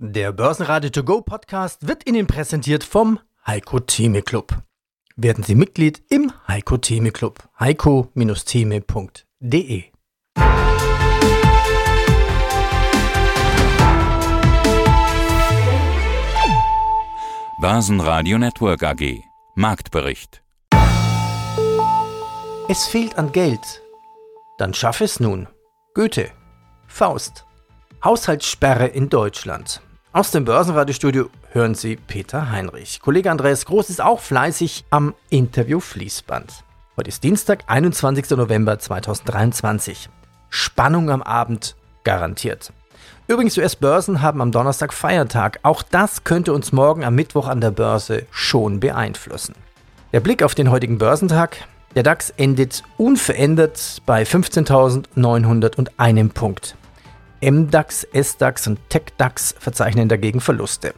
[0.00, 4.62] Der Börsenradio To Go Podcast wird Ihnen präsentiert vom Heiko Theme Club.
[5.16, 7.42] Werden Sie Mitglied im Heiko Theme Club.
[7.58, 9.84] heiko-theme.de
[17.60, 19.20] Börsenradio Network AG
[19.56, 20.44] Marktbericht
[22.68, 23.82] Es fehlt an Geld.
[24.58, 25.48] Dann schaff es nun.
[25.94, 26.30] Goethe.
[26.86, 27.44] Faust.
[28.04, 29.82] Haushaltssperre in Deutschland.
[30.10, 33.00] Aus dem Börsenradiostudio hören Sie Peter Heinrich.
[33.02, 36.64] Kollege Andreas Groß ist auch fleißig am Interview-Fließband.
[36.96, 38.30] Heute ist Dienstag, 21.
[38.30, 40.08] November 2023.
[40.48, 42.72] Spannung am Abend garantiert.
[43.26, 45.58] Übrigens, US-Börsen haben am Donnerstag Feiertag.
[45.62, 49.56] Auch das könnte uns morgen am Mittwoch an der Börse schon beeinflussen.
[50.14, 51.66] Der Blick auf den heutigen Börsentag.
[51.94, 56.76] Der DAX endet unverändert bei 15.901 Punkt.
[57.40, 60.94] MDAX, SDAX und TechDAX verzeichnen dagegen Verluste.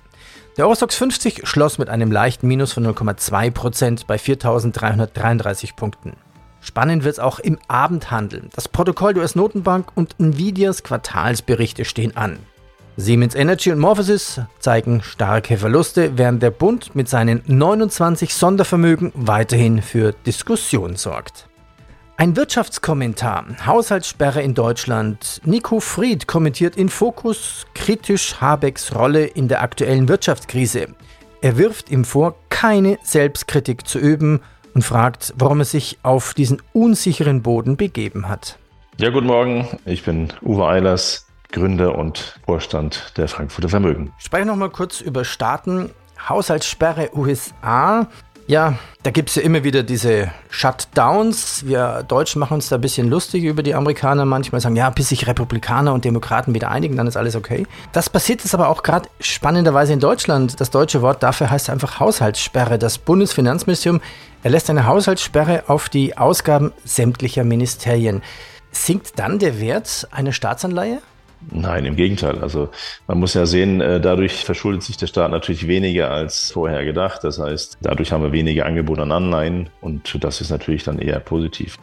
[0.56, 6.14] Der Eurostox 50 schloss mit einem leichten Minus von 0,2% bei 4.333 Punkten.
[6.60, 8.48] Spannend wird es auch im Abendhandel.
[8.54, 12.38] Das Protokoll der US-Notenbank und Nvidias Quartalsberichte stehen an.
[12.96, 19.80] Siemens Energy und Morphosis zeigen starke Verluste, während der Bund mit seinen 29 Sondervermögen weiterhin
[19.80, 21.49] für Diskussion sorgt.
[22.20, 23.46] Ein Wirtschaftskommentar.
[23.64, 25.40] Haushaltssperre in Deutschland.
[25.46, 30.88] Nico Fried kommentiert in Fokus kritisch Habecks Rolle in der aktuellen Wirtschaftskrise.
[31.40, 34.40] Er wirft ihm vor, keine Selbstkritik zu üben
[34.74, 38.58] und fragt, warum er sich auf diesen unsicheren Boden begeben hat.
[38.98, 39.66] Ja, guten Morgen.
[39.86, 44.12] Ich bin Uwe Eilers, Gründer und Vorstand der Frankfurter Vermögen.
[44.18, 45.88] Spreche noch mal kurz über Staaten.
[46.28, 48.08] Haushaltssperre USA.
[48.50, 51.66] Ja, da gibt es ja immer wieder diese Shutdowns.
[51.66, 54.24] Wir Deutschen machen uns da ein bisschen lustig über die Amerikaner.
[54.24, 57.64] Manchmal sagen, ja, bis sich Republikaner und Demokraten wieder einigen, dann ist alles okay.
[57.92, 60.60] Das passiert jetzt aber auch gerade spannenderweise in Deutschland.
[60.60, 62.76] Das deutsche Wort dafür heißt einfach Haushaltssperre.
[62.76, 64.00] Das Bundesfinanzministerium
[64.42, 68.20] erlässt eine Haushaltssperre auf die Ausgaben sämtlicher Ministerien.
[68.72, 71.00] Sinkt dann der Wert einer Staatsanleihe?
[71.50, 72.38] Nein, im Gegenteil.
[72.40, 72.68] Also
[73.06, 77.24] man muss ja sehen, äh, dadurch verschuldet sich der Staat natürlich weniger als vorher gedacht.
[77.24, 81.18] Das heißt, dadurch haben wir weniger Angebot an Anleihen und das ist natürlich dann eher
[81.20, 81.78] positiv.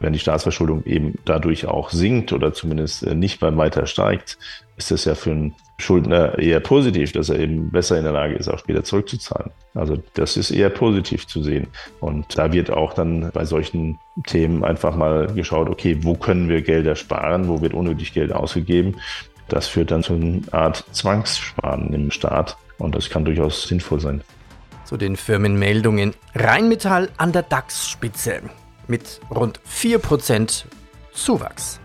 [0.00, 4.38] Wenn die Staatsverschuldung eben dadurch auch sinkt oder zumindest äh, nicht beim weiter steigt,
[4.76, 8.34] ist das ja für einen Schuldner eher positiv, dass er eben besser in der Lage
[8.34, 9.50] ist, auch später zurückzuzahlen.
[9.74, 11.68] Also das ist eher positiv zu sehen.
[12.00, 16.62] Und da wird auch dann bei solchen Themen einfach mal geschaut, okay, wo können wir
[16.62, 18.96] Gelder sparen, wo wird unnötig Geld ausgegeben.
[19.48, 24.22] Das führt dann zu einer Art Zwangssparen im Staat und das kann durchaus sinnvoll sein.
[24.84, 26.14] Zu den Firmenmeldungen.
[26.34, 28.42] Rheinmetall an der DAX-Spitze
[28.88, 30.64] mit rund 4%
[31.12, 31.80] Zuwachs.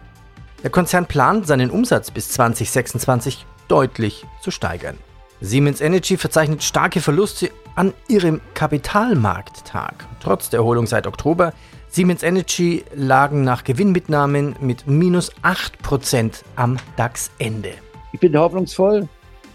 [0.63, 4.97] Der Konzern plant, seinen Umsatz bis 2026 deutlich zu steigern.
[5.41, 10.05] Siemens Energy verzeichnet starke Verluste an ihrem Kapitalmarkttag.
[10.21, 11.53] Trotz der Erholung seit Oktober,
[11.89, 17.73] Siemens Energy lagen nach Gewinnmitnahmen mit minus 8% am DAX-Ende.
[18.13, 19.09] Ich bin hoffnungsvoll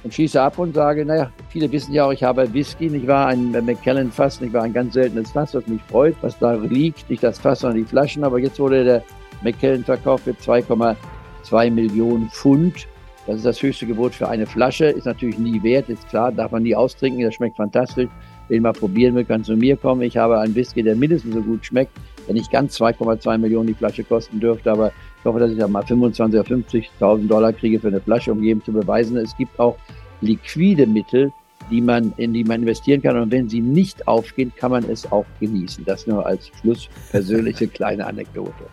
[0.05, 3.29] und schieße ab und sage, naja, viele wissen ja auch, ich habe Whisky, nicht wahr,
[3.29, 7.09] ein McKellen Fass, nicht wahr, ein ganz seltenes Fass, was mich freut, was da liegt,
[7.11, 9.03] nicht das Fass, sondern die Flaschen, aber jetzt wurde der
[9.43, 12.87] McKellen verkauft für 2,2 Millionen Pfund.
[13.27, 16.51] Das ist das höchste Gebot für eine Flasche, ist natürlich nie wert, ist klar, darf
[16.51, 18.09] man nie austrinken, das schmeckt fantastisch.
[18.49, 20.01] Wen mal probieren will, kann zu mir kommen.
[20.01, 21.93] Ich habe einen Whisky, der mindestens so gut schmeckt,
[22.27, 25.69] der nicht ganz 2,2 Millionen die Flasche kosten dürfte, aber ich hoffe, dass ich da
[25.69, 29.59] mal 25.000 oder 50.000 Dollar kriege für eine Flasche, um jedem zu beweisen, es gibt
[29.61, 29.77] auch
[30.21, 31.33] liquide Mittel,
[31.71, 33.19] die man, in die man investieren kann.
[33.19, 35.85] Und wenn sie nicht aufgehen, kann man es auch genießen.
[35.85, 38.65] Das nur als Schluss persönliche kleine Anekdote.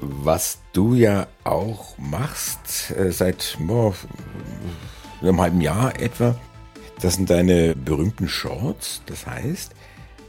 [0.00, 3.94] Was du ja auch machst äh, seit oh,
[5.22, 6.36] einem halben Jahr etwa,
[7.00, 9.02] das sind deine berühmten Shorts.
[9.06, 9.72] Das heißt,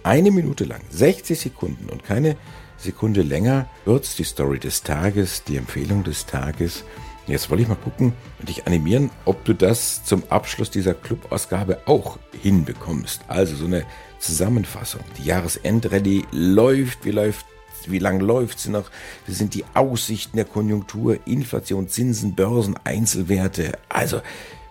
[0.04, 2.38] eine Minute lang, 60 Sekunden und keine
[2.78, 6.84] Sekunde länger, kurz die Story des Tages, die Empfehlung des Tages.
[7.28, 11.80] Jetzt wollte ich mal gucken und dich animieren, ob du das zum Abschluss dieser Clubausgabe
[11.86, 13.22] auch hinbekommst.
[13.28, 13.86] Also so eine
[14.20, 15.02] Zusammenfassung.
[15.18, 17.46] Die Jahresendrallye läuft, wie läuft
[17.86, 18.90] wie lange läuft sie noch?
[19.26, 23.78] Wie sind die Aussichten der Konjunktur, Inflation, Zinsen, Börsen, Einzelwerte?
[23.88, 24.22] Also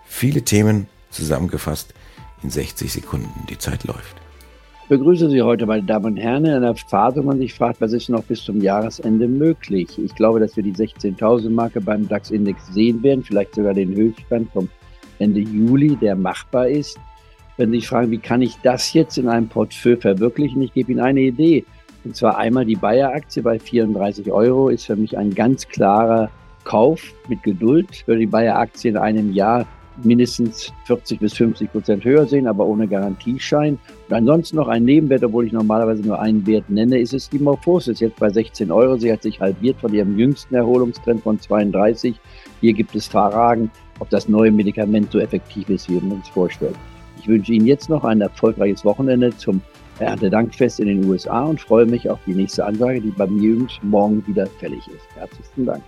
[0.05, 1.93] viele Themen zusammengefasst
[2.43, 3.47] in 60 Sekunden.
[3.49, 4.26] Die Zeit läuft.
[4.89, 7.91] Begrüße Sie heute, meine Damen und Herren, in einer Phase, wo man sich fragt, was
[7.91, 9.89] ist noch bis zum Jahresende möglich?
[10.01, 14.69] Ich glaube, dass wir die 16.000-Marke beim DAX-Index sehen werden, vielleicht sogar den Höchststand vom
[15.19, 16.97] Ende Juli, der machbar ist.
[17.57, 20.61] Wenn Sie sich fragen, wie kann ich das jetzt in einem Portfolio verwirklichen?
[20.61, 21.65] Ich gebe Ihnen eine Idee.
[22.05, 26.29] Und zwar einmal die Bayer-Aktie bei 34 Euro ist für mich ein ganz klarer
[26.63, 28.07] Kauf mit Geduld.
[28.07, 29.65] Würde die Bayer-Aktie in einem Jahr
[30.03, 33.77] mindestens 40 bis 50 Prozent höher sehen, aber ohne Garantieschein.
[34.07, 37.39] Und ansonsten noch ein Nebenwert, obwohl ich normalerweise nur einen Wert nenne, ist es die
[37.39, 38.97] Morphosis, jetzt bei 16 Euro.
[38.97, 42.15] Sie hat sich halbiert von ihrem jüngsten Erholungstrend von 32.
[42.61, 46.75] Hier gibt es Fragen, ob das neue Medikament so effektiv ist, wie man es vorstellt.
[47.19, 49.61] Ich wünsche Ihnen jetzt noch ein erfolgreiches Wochenende zum
[49.99, 54.25] Erntedankfest in den USA und freue mich auf die nächste Ansage, die beim Jugend morgen
[54.27, 55.05] wieder fällig ist.
[55.15, 55.83] Herzlichen Dank.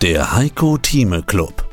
[0.00, 1.68] Der Heiko Thieme Club.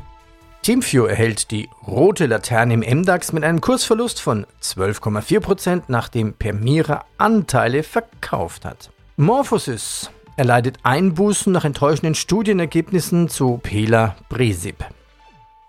[0.65, 7.83] Teamview erhält die rote Laterne im MDAX mit einem Kursverlust von 12,4%, nachdem Permira Anteile
[7.83, 8.89] verkauft hat.
[9.15, 14.83] Morphosis erleidet Einbußen nach enttäuschenden Studienergebnissen zu Pela Bresib.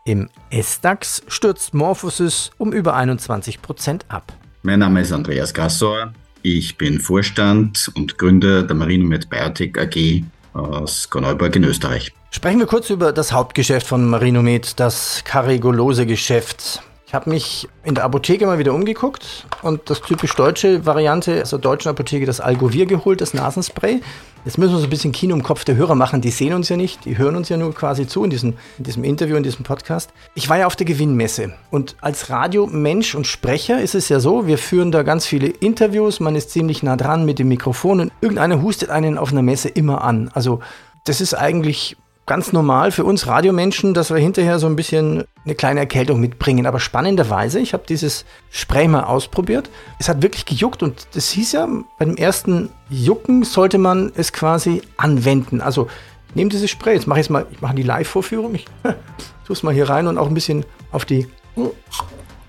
[0.06, 4.32] Im SDAX stürzt Morphosis um über 21% ab.
[4.62, 6.14] Mein Name ist Andreas Gassauer.
[6.40, 12.14] Ich bin Vorstand und Gründer der Marinomed Biotech AG aus Korneuburg in Österreich.
[12.36, 16.82] Sprechen wir kurz über das Hauptgeschäft von Marinomed, das Carigolose-Geschäft.
[17.06, 21.56] Ich habe mich in der Apotheke mal wieder umgeguckt und das typisch deutsche Variante, also
[21.56, 24.02] deutschen Apotheke, das Algovir geholt, das Nasenspray.
[24.44, 26.20] Jetzt müssen wir so ein bisschen Kino im Kopf der Hörer machen.
[26.20, 28.84] Die sehen uns ja nicht, die hören uns ja nur quasi zu in diesem, in
[28.84, 30.10] diesem Interview, in diesem Podcast.
[30.34, 34.46] Ich war ja auf der Gewinnmesse und als Radiomensch und Sprecher ist es ja so,
[34.46, 38.12] wir führen da ganz viele Interviews, man ist ziemlich nah dran mit dem Mikrofon und
[38.20, 40.30] irgendeiner hustet einen auf einer Messe immer an.
[40.34, 40.60] Also
[41.04, 45.54] das ist eigentlich ganz normal für uns Radiomenschen, dass wir hinterher so ein bisschen eine
[45.54, 46.66] kleine Erkältung mitbringen.
[46.66, 49.70] Aber spannenderweise, ich habe dieses Spray mal ausprobiert.
[50.00, 51.68] Es hat wirklich gejuckt und das hieß ja,
[51.98, 55.60] beim ersten Jucken sollte man es quasi anwenden.
[55.60, 55.86] Also
[56.28, 58.56] ich nehme dieses Spray, jetzt mache ich es mal, ich mache die Live-Vorführung.
[58.56, 61.28] Ich tue es mal hier rein und auch ein bisschen auf die,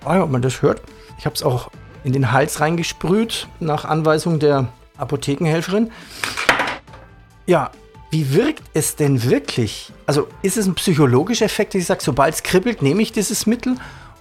[0.03, 0.81] ah, ob man das hört.
[1.19, 1.69] Ich habe es auch
[2.03, 5.91] in den Hals reingesprüht, nach Anweisung der Apothekenhelferin.
[7.45, 7.71] Ja,
[8.09, 9.91] wie wirkt es denn wirklich?
[10.05, 13.45] Also ist es ein psychologischer Effekt, dass ich sage, sobald es kribbelt, nehme ich dieses
[13.45, 13.75] Mittel?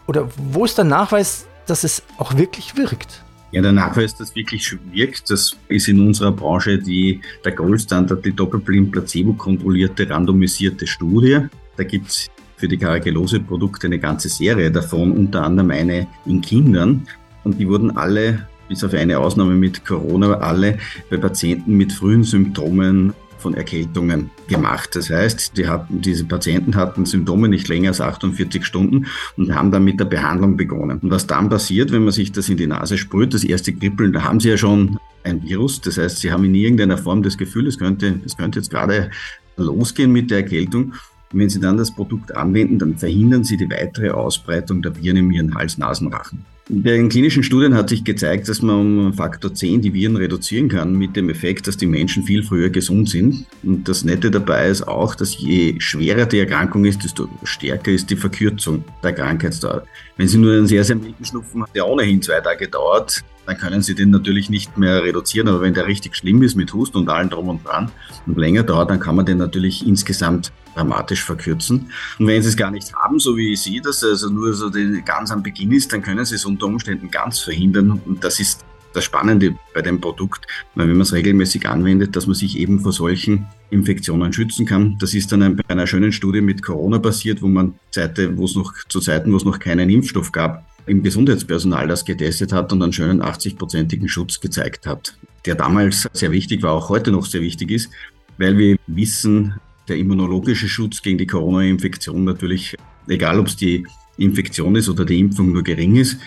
[0.07, 3.23] Oder wo ist der Nachweis, dass es auch wirklich wirkt?
[3.53, 8.25] Ja, der Nachweis, dass es wirklich wirkt, das ist in unserer Branche die, der Goldstandard,
[8.25, 11.47] die doppelblind placebo-kontrollierte, randomisierte Studie.
[11.77, 17.07] Da gibt es für die Karagelose-Produkte eine ganze Serie davon, unter anderem eine in Kindern.
[17.45, 20.79] Und die wurden alle, bis auf eine Ausnahme mit Corona, alle
[21.09, 23.15] bei Patienten mit frühen Symptomen
[23.47, 24.97] von Erkältungen gemacht.
[24.97, 29.07] Das heißt, die hatten, diese Patienten hatten Symptome nicht länger als 48 Stunden
[29.37, 30.99] und haben dann mit der Behandlung begonnen.
[30.99, 34.13] Und was dann passiert, wenn man sich das in die Nase sprüht, das erste Kribbeln,
[34.13, 35.81] da haben sie ja schon ein Virus.
[35.81, 39.13] Das heißt, sie haben in irgendeiner Form das Gefühl, es könnte, es könnte jetzt gerade
[39.57, 40.95] losgehen mit der Erkältung.
[41.33, 45.31] Wenn Sie dann das Produkt anwenden, dann verhindern Sie die weitere Ausbreitung der Viren in
[45.31, 46.45] Ihren Hals-Nasen-Rachen.
[46.69, 50.69] Bei den klinischen Studien hat sich gezeigt, dass man um Faktor 10 die Viren reduzieren
[50.69, 53.47] kann, mit dem Effekt, dass die Menschen viel früher gesund sind.
[53.63, 58.11] Und das Nette dabei ist auch, dass je schwerer die Erkrankung ist, desto stärker ist
[58.11, 59.85] die Verkürzung der Krankheitsdauer.
[60.17, 63.57] Wenn Sie nur einen sehr, sehr milden Schnupfen haben, der ohnehin zwei Tage dauert, dann
[63.57, 65.49] können Sie den natürlich nicht mehr reduzieren.
[65.49, 67.91] Aber wenn der richtig schlimm ist mit Hust und allen drum und dran
[68.27, 71.91] und länger dauert, dann kann man den natürlich insgesamt dramatisch verkürzen.
[72.19, 74.69] Und wenn Sie es gar nicht haben, so wie ich sehe das, also nur so
[74.69, 78.01] die, ganz am Beginn ist, dann können Sie es unter Umständen ganz verhindern.
[78.05, 82.35] Und das ist das Spannende bei dem Produkt, wenn man es regelmäßig anwendet, dass man
[82.35, 84.97] sich eben vor solchen Infektionen schützen kann.
[84.99, 88.55] Das ist dann bei einer schönen Studie mit Corona passiert, wo man Zeite, wo es
[88.57, 92.83] noch zu Zeiten, wo es noch keinen Impfstoff gab, im Gesundheitspersonal das getestet hat und
[92.83, 97.41] einen schönen 80-prozentigen Schutz gezeigt hat, der damals sehr wichtig war, auch heute noch sehr
[97.41, 97.91] wichtig ist,
[98.39, 99.55] weil wir wissen,
[99.89, 102.77] der immunologische Schutz gegen die Corona-Infektion natürlich,
[103.09, 106.19] egal ob es die Infektion ist oder die Impfung nur gering ist,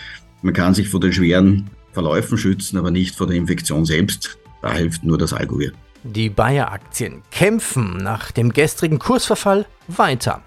[0.42, 4.38] man kann sich vor den schweren Verläufen schützen, aber nicht vor der Infektion selbst.
[4.62, 5.76] Da hilft nur das Algorithm.
[6.02, 10.42] Die Bayer-Aktien kämpfen nach dem gestrigen Kursverfall weiter.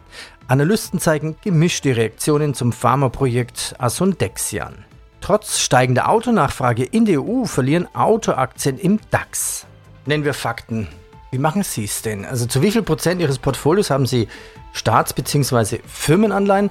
[0.48, 4.86] Analysten zeigen gemischte Reaktionen zum Pharmaprojekt Asundexian.
[5.22, 9.66] Trotz steigender Autonachfrage in der EU verlieren Autoaktien im DAX.
[10.06, 10.90] Nennen wir Fakten.
[11.32, 12.26] Wie machen Sie es denn?
[12.26, 14.28] Also zu wie viel Prozent Ihres Portfolios haben Sie
[14.74, 15.80] Staats- bzw.
[15.88, 16.70] Firmenanleihen?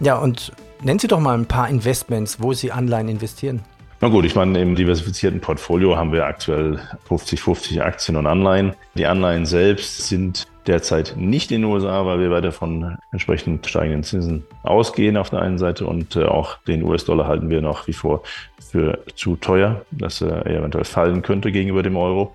[0.00, 0.52] Ja, und
[0.82, 3.64] nennen Sie doch mal ein paar Investments, wo Sie Anleihen investieren.
[4.02, 6.78] Na gut, ich meine, im diversifizierten Portfolio haben wir aktuell
[7.08, 8.74] 50-50 Aktien und Anleihen.
[8.96, 14.02] Die Anleihen selbst sind derzeit nicht in den USA, weil wir weiter von entsprechend steigenden
[14.02, 17.92] Zinsen ausgehen auf der einen Seite und äh, auch den US-Dollar halten wir nach wie
[17.92, 18.22] vor
[18.60, 22.34] für zu teuer, dass er eventuell fallen könnte gegenüber dem Euro.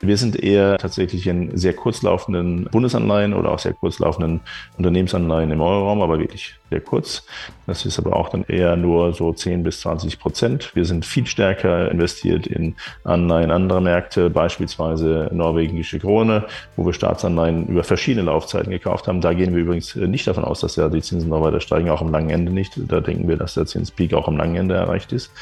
[0.00, 4.40] Wir sind eher tatsächlich in sehr kurzlaufenden Bundesanleihen oder auch sehr kurzlaufenden
[4.76, 7.26] Unternehmensanleihen im Euroraum, aber wirklich sehr kurz.
[7.66, 10.74] Das ist aber auch dann eher nur so 10 bis 20 Prozent.
[10.74, 16.44] Wir sind viel stärker investiert in Anleihen anderer Märkte, beispielsweise norwegische Krone,
[16.76, 19.20] wo wir Staatsanleihen über verschiedene Laufzeiten gekauft haben.
[19.20, 22.02] Da gehen wir übrigens nicht davon aus, dass ja die Zinsen noch weiter steigen, auch
[22.02, 22.74] am langen Ende nicht.
[22.76, 25.32] Da denken wir, dass der Zinspeak auch am langen Ende erreicht ist.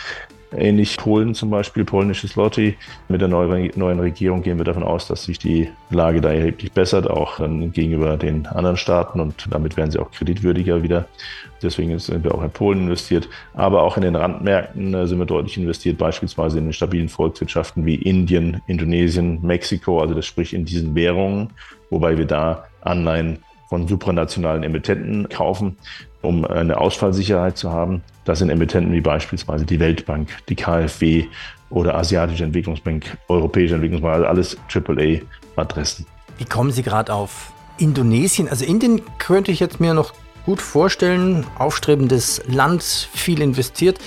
[0.53, 2.77] Ähnlich Polen zum Beispiel, polnisches Lotty.
[3.09, 7.09] Mit der neuen Regierung gehen wir davon aus, dass sich die Lage da erheblich bessert,
[7.09, 11.07] auch gegenüber den anderen Staaten und damit werden sie auch kreditwürdiger wieder.
[11.63, 13.29] Deswegen sind wir auch in Polen investiert.
[13.55, 17.87] Aber auch in den Randmärkten äh, sind wir deutlich investiert, beispielsweise in den stabilen Volkswirtschaften
[17.87, 21.51] wie Indien, Indonesien, Mexiko, also das sprich in diesen Währungen,
[21.91, 23.39] wobei wir da Anleihen
[23.69, 25.77] von supranationalen Emittenten kaufen,
[26.27, 28.03] um eine Ausfallsicherheit zu haben.
[28.25, 31.27] Das sind Emittenten wie beispielsweise die Weltbank, die KfW
[31.71, 36.07] oder Asiatische Entwicklungsbank, Europäische Entwicklungsbank, also alles AAA-Adressen.
[36.39, 38.49] Wie kommen Sie gerade auf Indonesien?
[38.49, 40.13] Also Indien könnte ich jetzt mir noch
[40.45, 41.47] gut vorstellen.
[41.59, 43.99] Aufstrebendes Land, viel investiert.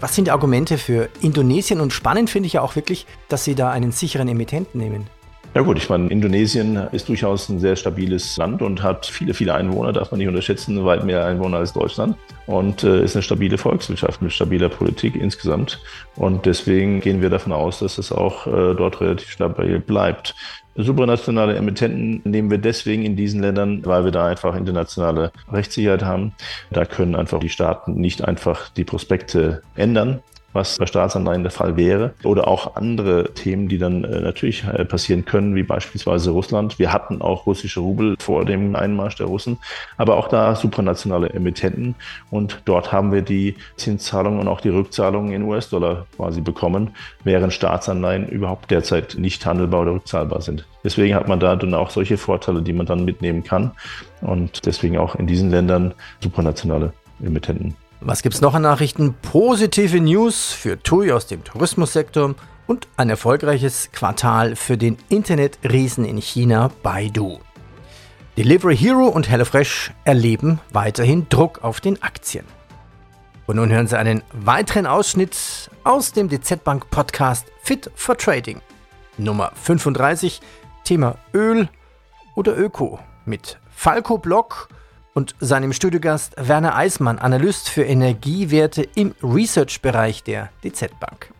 [0.00, 1.80] Was sind die Argumente für Indonesien?
[1.80, 5.06] Und spannend finde ich ja auch wirklich, dass Sie da einen sicheren Emittenten nehmen.
[5.52, 9.52] Ja gut, ich meine, Indonesien ist durchaus ein sehr stabiles Land und hat viele, viele
[9.52, 12.16] Einwohner, darf man nicht unterschätzen, weit mehr Einwohner als Deutschland
[12.46, 15.80] und äh, ist eine stabile Volkswirtschaft mit stabiler Politik insgesamt.
[16.14, 20.36] Und deswegen gehen wir davon aus, dass es auch äh, dort relativ stabil bleibt.
[20.76, 26.32] Supranationale Emittenten nehmen wir deswegen in diesen Ländern, weil wir da einfach internationale Rechtssicherheit haben.
[26.70, 31.76] Da können einfach die Staaten nicht einfach die Prospekte ändern was bei Staatsanleihen der Fall
[31.76, 32.14] wäre.
[32.24, 36.78] Oder auch andere Themen, die dann äh, natürlich äh, passieren können, wie beispielsweise Russland.
[36.78, 39.58] Wir hatten auch russische Rubel vor dem Einmarsch der Russen,
[39.96, 41.94] aber auch da supranationale Emittenten.
[42.30, 46.90] Und dort haben wir die Zinszahlungen und auch die Rückzahlungen in US-Dollar quasi bekommen,
[47.24, 50.66] während Staatsanleihen überhaupt derzeit nicht handelbar oder rückzahlbar sind.
[50.82, 53.72] Deswegen hat man da dann auch solche Vorteile, die man dann mitnehmen kann.
[54.22, 56.92] Und deswegen auch in diesen Ländern supranationale
[57.22, 57.74] Emittenten.
[58.02, 59.14] Was gibt's noch an Nachrichten?
[59.20, 62.34] Positive News für TUI aus dem Tourismussektor
[62.66, 67.40] und ein erfolgreiches Quartal für den Internetriesen in China Baidu.
[68.38, 72.46] Delivery Hero und HelloFresh erleben weiterhin Druck auf den Aktien.
[73.46, 78.62] Und nun hören Sie einen weiteren Ausschnitt aus dem DZ Bank Podcast Fit for Trading.
[79.18, 80.40] Nummer 35,
[80.84, 81.68] Thema Öl
[82.34, 84.68] oder Öko mit Falco Block
[85.14, 91.30] und seinem Studiogast Werner Eismann, Analyst für Energiewerte im Research-Bereich der DZ Bank.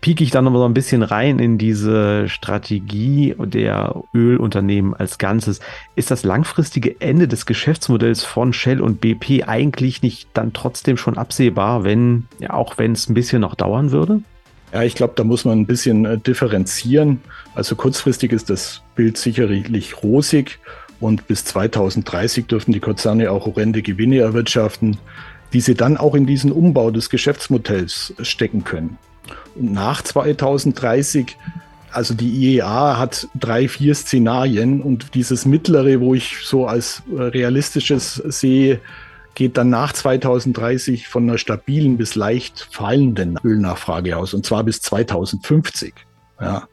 [0.00, 5.18] Pieke ich dann noch mal so ein bisschen rein in diese Strategie der Ölunternehmen als
[5.18, 5.60] Ganzes.
[5.96, 11.18] Ist das langfristige Ende des Geschäftsmodells von Shell und BP eigentlich nicht dann trotzdem schon
[11.18, 14.22] absehbar, wenn, ja, auch wenn es ein bisschen noch dauern würde?
[14.72, 17.20] Ja, ich glaube, da muss man ein bisschen äh, differenzieren.
[17.54, 20.58] Also kurzfristig ist das Bild sicherlich rosig
[21.00, 24.98] und bis 2030 dürfen die Konzerne auch horrende Gewinne erwirtschaften,
[25.52, 28.98] die sie dann auch in diesen Umbau des Geschäftsmodells stecken können.
[29.54, 31.36] Und nach 2030
[31.92, 38.14] also die IEA hat drei, vier Szenarien und dieses mittlere, wo ich so als realistisches
[38.14, 38.80] sehe,
[39.34, 44.80] geht dann nach 2030 von einer stabilen bis leicht fallenden Ölnachfrage aus und zwar bis
[44.82, 45.94] 2050.
[46.40, 46.68] Ja.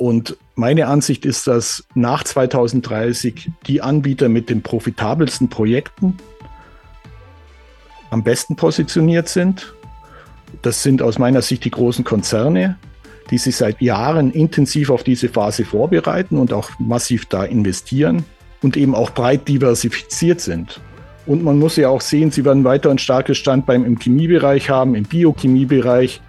[0.00, 6.16] Und meine Ansicht ist, dass nach 2030 die Anbieter mit den profitabelsten Projekten
[8.08, 9.74] am besten positioniert sind.
[10.62, 12.78] Das sind aus meiner Sicht die großen Konzerne,
[13.30, 18.24] die sich seit Jahren intensiv auf diese Phase vorbereiten und auch massiv da investieren
[18.62, 20.80] und eben auch breit diversifiziert sind.
[21.26, 24.94] Und man muss ja auch sehen, sie werden weiter ein starkes Standbein im Chemiebereich haben,
[24.94, 26.22] im Biochemiebereich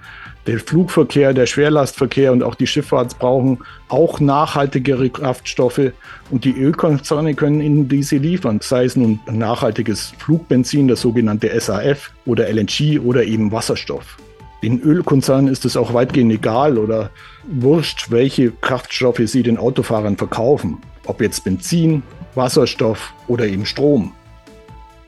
[0.48, 5.92] der Flugverkehr, der Schwerlastverkehr und auch die Schifffahrt brauchen auch nachhaltigere Kraftstoffe
[6.32, 12.12] und die Ölkonzerne können ihnen diese liefern, sei es nun nachhaltiges Flugbenzin, das sogenannte SAF
[12.26, 14.18] oder LNG oder eben Wasserstoff.
[14.64, 17.10] Den Ölkonzernen ist es auch weitgehend egal oder
[17.48, 22.04] wurscht, welche Kraftstoffe sie den Autofahrern verkaufen, ob jetzt Benzin,
[22.36, 24.14] Wasserstoff oder eben Strom.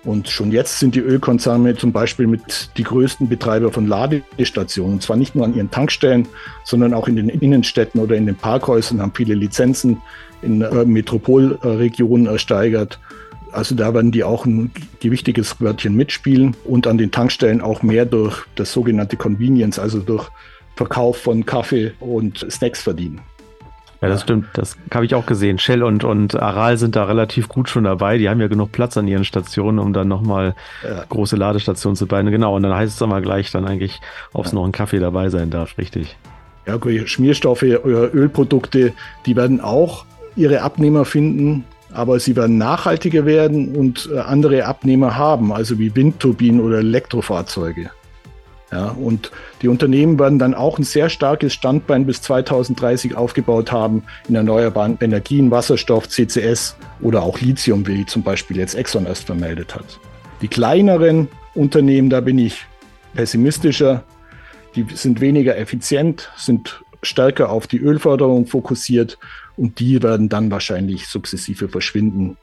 [0.06, 4.96] Und schon jetzt sind die Ölkonzerne zum Beispiel mit die größten Betreiber von Ladestationen.
[4.96, 6.28] Und zwar nicht nur an ihren Tankstellen,
[6.66, 10.02] sondern auch in den Innenstädten oder in den Parkhäusern, haben viele Lizenzen
[10.42, 13.00] in äh, Metropolregionen ersteigert.
[13.54, 18.06] Also da werden die auch ein gewichtiges Wörtchen mitspielen und an den Tankstellen auch mehr
[18.06, 20.30] durch das sogenannte Convenience, also durch
[20.76, 23.22] Verkauf von Kaffee und Snacks verdienen.
[24.04, 24.48] Ja, das stimmt.
[24.54, 25.60] Das habe ich auch gesehen.
[25.60, 28.18] Shell und, und Aral sind da relativ gut schon dabei.
[28.18, 31.06] Die haben ja genug Platz an ihren Stationen, um dann nochmal ja.
[31.08, 32.30] große Ladestationen zu bauen.
[32.30, 32.54] Genau.
[32.54, 34.02] Und dann heißt es dann mal gleich dann eigentlich,
[34.34, 34.56] ob es ja.
[34.56, 35.78] noch ein Kaffee dabei sein darf.
[35.78, 36.18] Richtig.
[36.66, 38.92] Ja, Schmierstoffe oder Ölprodukte,
[39.26, 40.06] die werden auch
[40.36, 45.96] ihre Abnehmer finden, aber sie werden nachhaltiger werden und äh, andere Abnehmer haben, also wie
[45.96, 47.90] Windturbinen oder Elektrofahrzeuge.
[48.74, 49.30] Ja, und
[49.62, 54.98] die Unternehmen werden dann auch ein sehr starkes Standbein bis 2030 aufgebaut haben in erneuerbaren
[55.00, 60.00] Energien, Wasserstoff, CCS oder auch Lithium, wie zum Beispiel jetzt Exxon erst vermeldet hat.
[60.42, 62.66] Die kleineren Unternehmen, da bin ich
[63.14, 64.04] pessimistischer.
[64.76, 69.20] Die sind weniger effizient, sind stärker auf die Ölförderung fokussiert
[69.56, 72.38] und die werden dann wahrscheinlich sukzessive verschwinden.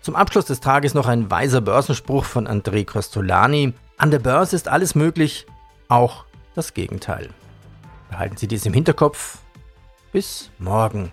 [0.00, 3.72] Zum Abschluss des Tages noch ein weiser Börsenspruch von André Costolani.
[3.96, 5.46] An der Börse ist alles möglich,
[5.88, 6.24] auch
[6.54, 7.30] das Gegenteil.
[8.10, 9.38] Behalten Sie dies im Hinterkopf.
[10.12, 11.10] Bis morgen.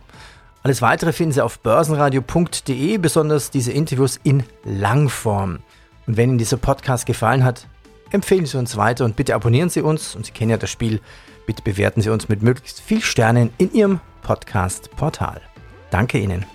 [0.63, 5.59] Alles weitere finden Sie auf börsenradio.de, besonders diese Interviews in Langform.
[6.05, 7.67] Und wenn Ihnen dieser Podcast gefallen hat,
[8.11, 10.15] empfehlen Sie uns weiter und bitte abonnieren Sie uns.
[10.15, 11.01] Und Sie kennen ja das Spiel.
[11.47, 15.41] Bitte bewerten Sie uns mit möglichst viel Sternen in Ihrem Podcast-Portal.
[15.89, 16.45] Danke Ihnen.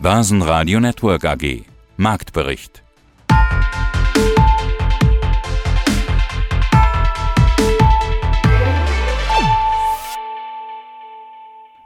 [0.00, 1.64] Börsenradio Network AG.
[1.96, 2.82] Marktbericht.